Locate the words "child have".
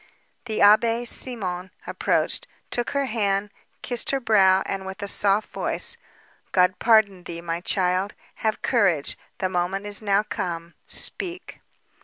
7.61-8.63